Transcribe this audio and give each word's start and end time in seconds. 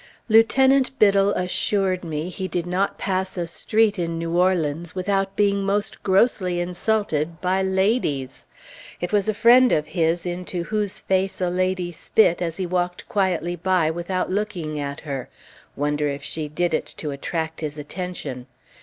Lieutenant 0.29 0.97
Biddle 0.97 1.29
assured 1.33 2.03
me 2.03 2.29
he 2.29 2.47
did 2.47 2.65
not 2.65 2.97
pass 2.97 3.37
a 3.37 3.45
street 3.45 3.99
in 3.99 4.17
New 4.17 4.35
Orleans 4.35 4.95
without 4.95 5.35
being 5.35 5.61
most 5.63 6.01
grossly 6.01 6.59
insulted 6.59 7.39
by 7.39 7.61
ladies. 7.61 8.47
It 8.99 9.11
was 9.11 9.29
a 9.29 9.33
friend 9.35 9.71
of 9.71 9.85
his 9.89 10.25
into 10.25 10.63
whose 10.63 11.01
face 11.01 11.39
a 11.39 11.51
lady 11.51 11.91
spit 11.91 12.41
as 12.41 12.57
he 12.57 12.65
walked 12.65 13.07
quietly 13.07 13.55
by 13.55 13.91
without 13.91 14.31
looking 14.31 14.79
at 14.79 15.01
her. 15.01 15.29
(Wonder 15.75 16.07
if 16.07 16.23
she 16.23 16.47
did 16.47 16.73
it 16.73 16.87
to 16.97 17.11
attract 17.11 17.61
his 17.61 17.77
attention?) 17.77 18.47